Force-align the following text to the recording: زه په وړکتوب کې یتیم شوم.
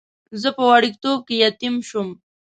زه 0.41 0.49
په 0.57 0.63
وړکتوب 0.71 1.17
کې 1.27 1.35
یتیم 1.43 1.75
شوم. 1.87 2.09